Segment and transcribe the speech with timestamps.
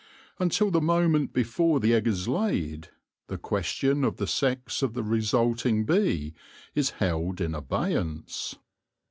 [0.39, 2.89] Until the moment before the egg is laid,
[3.27, 6.33] the question of the sex of the resulting bee
[6.73, 8.55] is held in abeyance.